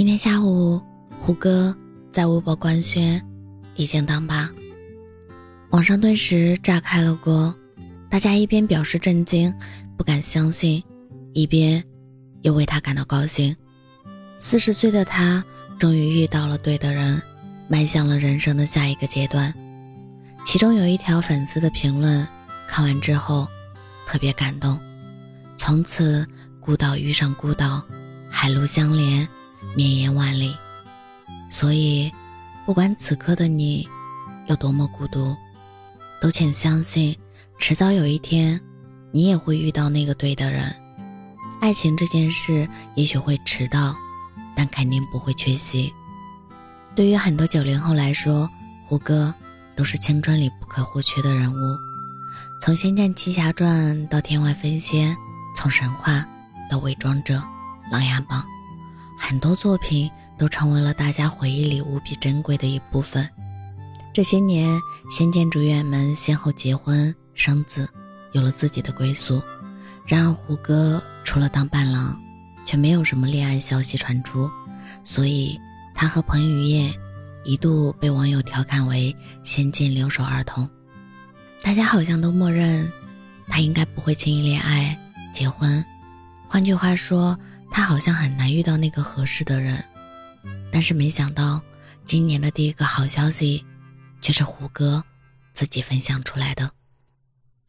[0.00, 0.80] 今天下午，
[1.18, 1.76] 胡歌
[2.10, 3.22] 在微博官宣
[3.74, 4.50] 已经当爸，
[5.72, 7.54] 网上顿时炸开了锅，
[8.08, 9.54] 大家一边表示震惊，
[9.98, 10.82] 不敢相信，
[11.34, 11.84] 一边
[12.40, 13.54] 又为他感到高兴。
[14.38, 15.44] 四十岁的他
[15.78, 17.20] 终于遇到了对的人，
[17.68, 19.52] 迈向了人生的下一个阶段。
[20.46, 22.26] 其中有一条粉丝的评论，
[22.66, 23.46] 看完之后
[24.06, 24.80] 特别感动。
[25.58, 26.26] 从此
[26.58, 27.82] 孤岛遇上孤岛，
[28.30, 29.28] 海陆相连，
[29.76, 30.54] 绵延万里。
[31.50, 32.12] 所以，
[32.64, 33.88] 不管此刻的你
[34.46, 35.34] 有多么孤独，
[36.20, 37.16] 都请相信，
[37.58, 38.60] 迟早有一天，
[39.10, 40.74] 你也会遇到那个对的人。
[41.60, 43.94] 爱情这件事也许会迟到，
[44.56, 45.92] 但肯定不会缺席。
[46.94, 48.48] 对于很多九零后来说，
[48.86, 49.32] 胡歌
[49.76, 51.76] 都是青春里不可或缺的人物。
[52.60, 55.12] 从《仙剑奇侠传》到《天外飞仙》。
[55.52, 56.24] 从神话
[56.70, 57.42] 到伪装者、
[57.90, 58.42] 琅琊榜，
[59.22, 63.28] 很多作品都成为了大家回忆里无比珍贵的一部分。
[64.14, 67.86] 这些年，仙剑主演们先后结婚生子，
[68.32, 69.40] 有了自己的归宿。
[70.06, 72.18] 然而，胡歌除了当伴郎，
[72.64, 74.50] 却没有什么恋爱消息传出，
[75.04, 75.56] 所以
[75.94, 76.92] 他和彭于晏
[77.44, 80.68] 一度被网友调侃为“仙剑留守儿童”。
[81.62, 82.90] 大家好像都默认
[83.46, 84.98] 他应该不会轻易恋爱。
[85.32, 85.84] 结婚，
[86.48, 87.38] 换句话说，
[87.70, 89.82] 他好像很难遇到那个合适的人。
[90.72, 91.60] 但是没想到，
[92.04, 93.64] 今年的第一个好消息，
[94.20, 95.02] 却是胡歌
[95.52, 96.70] 自己分享出来的。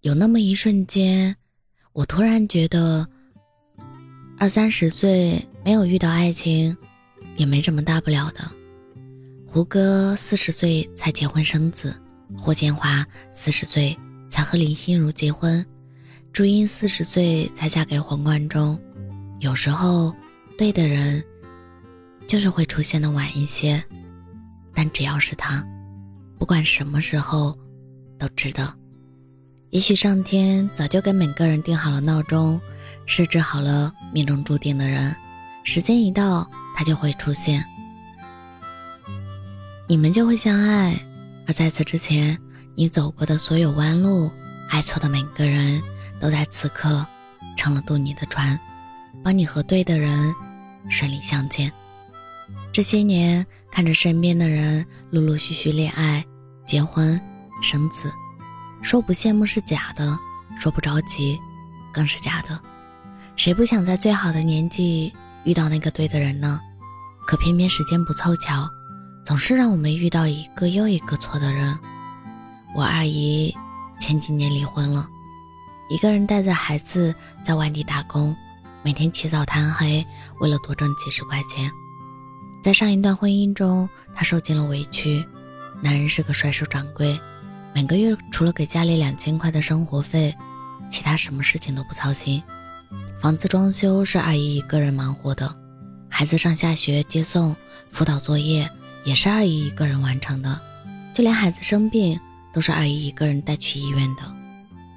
[0.00, 1.34] 有那么一瞬间，
[1.92, 3.06] 我突然觉得，
[4.38, 6.76] 二三十岁没有遇到爱情，
[7.36, 8.50] 也没什么大不了的。
[9.46, 11.96] 胡歌四十岁才结婚生子，
[12.36, 13.96] 霍建华四十岁
[14.28, 15.64] 才和林心如结婚。
[16.32, 18.78] 朱茵四十岁才嫁给黄贯中，
[19.44, 20.10] 有时候，
[20.56, 21.22] 对的人，
[22.26, 23.84] 就是会出现的晚一些，
[24.72, 25.62] 但只要是他，
[26.38, 27.54] 不管什么时候，
[28.18, 28.74] 都值得。
[29.68, 32.58] 也许上天早就给每个人定好了闹钟，
[33.04, 35.14] 设置好了命中注定的人，
[35.62, 37.62] 时间一到，他就会出现，
[39.86, 40.98] 你们就会相爱。
[41.46, 42.38] 而在此之前，
[42.74, 44.30] 你走过的所有弯路，
[44.70, 45.82] 爱错的每个人。
[46.20, 47.04] 都在此刻
[47.54, 48.58] 成了渡你的船，
[49.24, 50.32] 帮你和对的人
[50.90, 51.72] 顺利相见。
[52.70, 56.22] 这些年，看着身边的人陆陆续续恋爱、
[56.66, 57.18] 结婚、
[57.62, 58.12] 生子，
[58.82, 60.16] 说不羡慕是假的，
[60.60, 61.38] 说不着急
[61.90, 62.60] 更是假的。
[63.34, 65.10] 谁不想在最好的年纪
[65.44, 66.60] 遇到那个对的人呢？
[67.26, 68.68] 可偏偏时间不凑巧，
[69.24, 71.76] 总是让我们遇到一个又一个错的人。
[72.74, 73.54] 我二姨
[73.98, 75.08] 前几年离婚了。
[75.90, 77.14] 一个人带着孩子
[77.44, 78.34] 在外地打工，
[78.84, 80.04] 每天起早贪黑，
[80.40, 81.70] 为了多挣几十块钱。
[82.62, 85.24] 在上一段婚姻中，她受尽了委屈。
[85.80, 87.18] 男人是个甩手掌柜，
[87.74, 90.34] 每个月除了给家里两千块的生活费，
[90.90, 92.42] 其他什么事情都不操心。
[93.18, 95.54] 房子装修是二姨一个人忙活的，
[96.10, 97.56] 孩子上下学接送、
[97.90, 98.68] 辅导作业
[99.02, 100.60] 也是二姨一个人完成的，
[101.14, 102.20] 就连孩子生病
[102.52, 104.22] 都是二姨一个人带去医院的。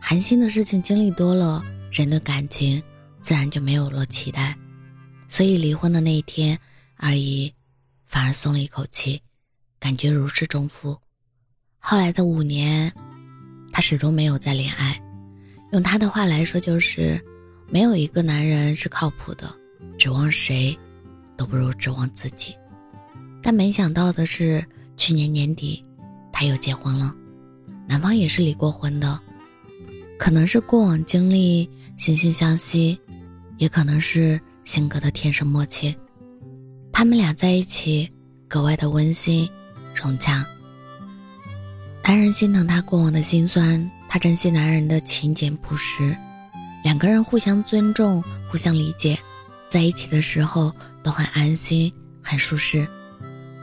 [0.00, 2.82] 寒心的事情经历多了，人的感情
[3.26, 4.56] 自然就没有了期待，
[5.26, 6.56] 所以离婚的那一天，
[6.96, 7.52] 二姨
[8.04, 9.20] 反而松了一口气，
[9.80, 10.96] 感觉如释重负。
[11.80, 12.92] 后来的五年，
[13.72, 14.96] 她始终没有再恋爱。
[15.72, 17.20] 用她的话来说，就是
[17.68, 19.52] 没有一个男人是靠谱的，
[19.98, 20.78] 指望谁
[21.36, 22.54] 都不如指望自己。
[23.42, 24.64] 但没想到的是，
[24.96, 25.84] 去年年底，
[26.30, 27.12] 她又结婚了，
[27.88, 29.20] 男方也是离过婚的。
[30.16, 32.98] 可能是过往经历惺惺相惜，
[33.58, 35.96] 也可能是性格的天生默契。
[36.92, 38.10] 他们俩在一起
[38.48, 39.48] 格外的温馨
[39.94, 40.44] 融洽。
[42.02, 46.16] 男人心疼她过往的辛酸，她珍惜男人的勤俭朴实。
[46.84, 49.18] 两个人互相尊重，互相理解，
[49.68, 50.72] 在一起的时候
[51.02, 51.92] 都很安心，
[52.22, 52.86] 很舒适。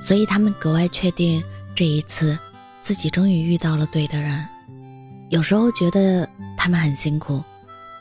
[0.01, 1.41] 所以他们格外确定，
[1.73, 2.37] 这一次
[2.81, 4.45] 自己终于遇到了对的人。
[5.29, 6.27] 有时候觉得
[6.57, 7.41] 他们很辛苦，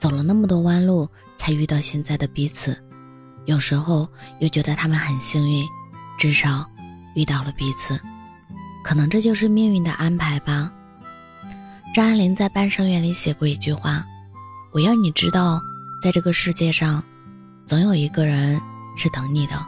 [0.01, 1.09] 走了那么多弯路
[1.43, 2.73] 才遇到现在的彼此；
[3.47, 4.09] 有时候
[4.39, 5.67] 又觉得他们很幸运，
[6.17, 6.65] 至少
[7.17, 8.01] 遇到了彼此。
[8.85, 10.71] 可能这就是命运的安排吧。
[11.93, 14.05] 张爱玲在《半生缘》里写过一句话
[14.71, 15.61] ：“我要你知道，
[16.01, 17.03] 在这个世界上，
[17.67, 18.61] 总有一个人
[18.97, 19.61] 是等你的，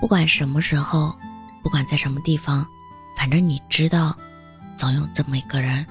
[0.00, 1.14] 不管什么时候，
[1.62, 2.66] 不管在什么地方，
[3.18, 4.16] 反正你知道，
[4.78, 5.84] 总有这么一个人。”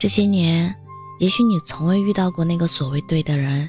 [0.00, 0.74] 这些年，
[1.18, 3.68] 也许你从未遇到过那个所谓对的人，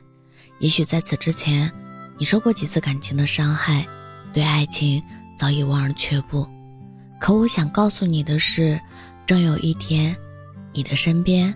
[0.62, 1.70] 也许在此之前，
[2.18, 3.86] 你受过几次感情的伤害，
[4.32, 5.02] 对爱情
[5.36, 6.48] 早已望而却步。
[7.20, 8.80] 可我想告诉你的是，
[9.26, 10.16] 终有一天，
[10.72, 11.54] 你的身边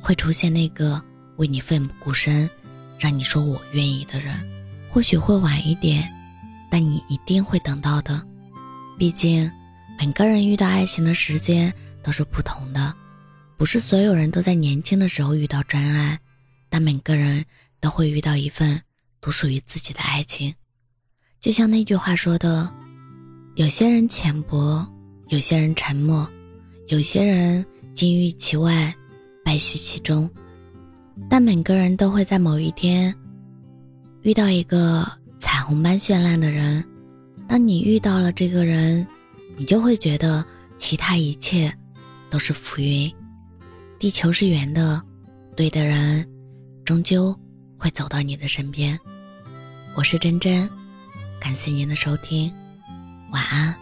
[0.00, 1.00] 会出现那个
[1.36, 2.50] 为你奋不顾身、
[2.98, 4.34] 让你说我愿意的人。
[4.88, 6.12] 或许会晚一点，
[6.68, 8.20] 但你一定会等到的。
[8.98, 9.48] 毕竟，
[9.96, 12.92] 每个人遇到爱情的时间都是不同的，
[13.56, 16.18] 不是所有人都在年轻的时候遇到真爱，
[16.68, 17.44] 但每个人
[17.80, 18.80] 都会遇到一份
[19.20, 20.54] 独属于自己的爱情。
[21.40, 22.70] 就像那句话说的
[23.56, 24.86] ：“有些人浅薄，
[25.28, 26.28] 有些人沉默，
[26.88, 28.94] 有些人金玉其外，
[29.44, 30.30] 败絮其中。”
[31.28, 33.14] 但每个人都会在某一天。
[34.22, 36.84] 遇到一个彩虹般绚烂的人，
[37.48, 39.06] 当你遇到了这个人，
[39.56, 40.44] 你就会觉得
[40.76, 41.74] 其他一切
[42.28, 43.10] 都是浮云。
[43.98, 45.02] 地球是圆的，
[45.56, 46.26] 对的人
[46.84, 47.34] 终究
[47.80, 49.00] 会走到你的身边。
[49.96, 50.68] 我是珍珍，
[51.40, 52.52] 感谢您的收听，
[53.32, 53.74] 晚安。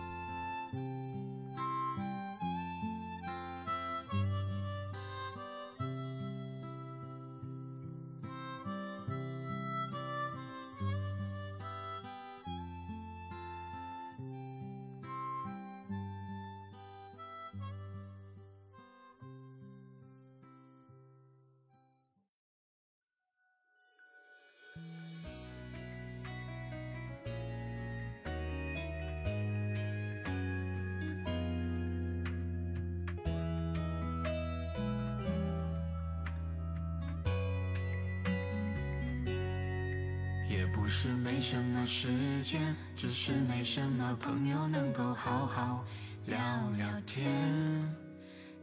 [40.89, 42.09] 不是没什么时
[42.43, 45.85] 间，只是没什么朋友能够好好
[46.25, 46.39] 聊
[46.79, 47.31] 聊天。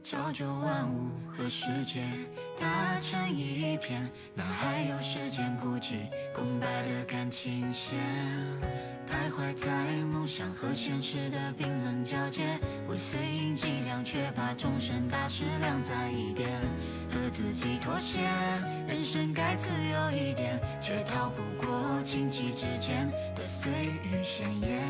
[0.03, 2.03] 朝九晚五和世界
[2.59, 5.99] 打成一片，哪还有时间顾及
[6.33, 7.95] 空白的感情线？
[9.07, 9.67] 徘徊在
[10.11, 16.44] 梦想和现实的冰冷交界，为碎银几两，却把终身大事晾在一边，
[17.55, 18.19] 己妥协。
[18.87, 23.71] 人生该自由一点，却逃不过亲戚之间的碎
[24.03, 24.83] 语闲言。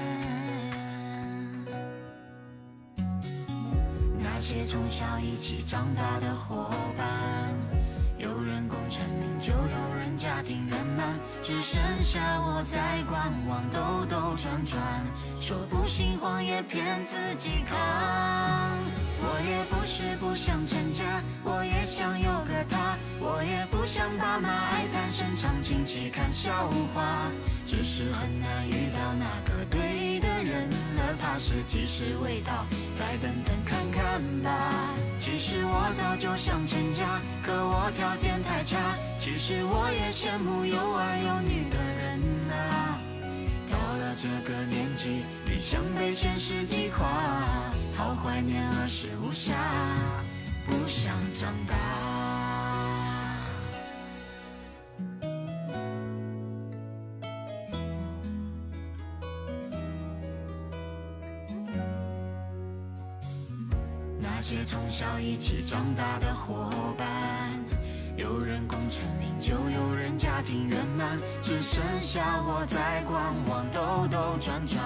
[4.20, 7.54] 那些从小一起长大的伙伴，
[8.18, 14.82] 有人功成名就，有人家庭圆满，只剩下我在观望，兜兜转转，
[15.40, 17.78] 说不心慌也骗自己扛。
[19.22, 27.32] 我也不是不想成家，我也想有个他，我也不想爸妈爱谈深长，亲戚看笑话，
[27.66, 34.52] 只是很难遇到那个对的人了，怕是吉时未到，再等等看看吧。
[35.18, 38.78] 其实我早就想成家，可我条件太差。
[39.18, 42.20] 其实我也羡慕有儿有女的人
[42.52, 43.00] 啊。
[43.72, 47.08] 到了这个年纪，理想被现实击垮，
[47.96, 49.54] 好怀念儿时无暇，
[50.66, 51.76] 不想长大。
[64.20, 67.06] 那些从小一起长大的伙伴。
[68.18, 74.82] 有人功成名就，有人家庭圆满，只剩下我在观望，兜兜转转，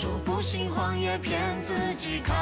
[0.00, 2.34] 说不心慌也骗自己扛。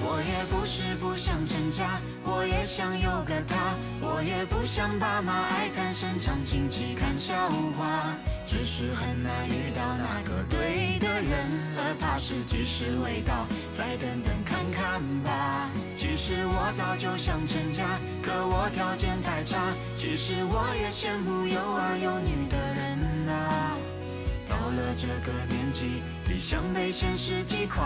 [0.00, 7.34] 我也不是不想成家，我也想有个他，我也不想爸妈爱看深长，亲戚看笑
[7.76, 8.16] 话，
[8.46, 11.30] 只是很难遇到那个对的人
[11.76, 15.68] 了，怕是吉时未到，再等等看看吧。
[15.94, 19.60] 其实我早就想成家，可我条件太差。
[19.94, 23.76] 其实我也羡慕有儿有女的人啊。
[24.54, 27.84] 到了这个年纪，理想被现实击垮，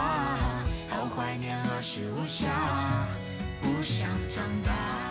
[0.91, 2.45] 好怀念儿时无暇，
[3.63, 5.08] 不想长大。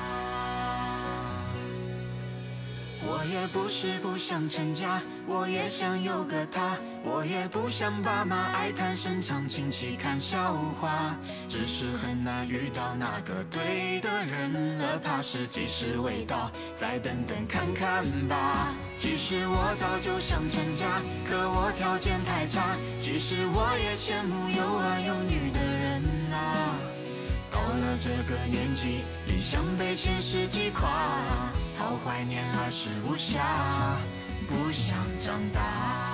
[3.06, 11.16] 我也不是不想成家，我也想有个他，我也不想爸妈爱谈深长，亲戚看笑话，
[11.48, 18.74] 只是很难遇到那个对的人了，怕是吉时未到，再等等看看吧。
[18.98, 21.00] 其实我早就想成家，
[21.30, 26.02] 可我条件太差，其实我也羡慕有儿有女的人
[26.34, 26.76] 啊。
[27.52, 30.90] 到了这个年纪，理想被现实击垮。
[31.78, 33.38] 好怀念儿时无暇，
[34.48, 36.07] 不想长大。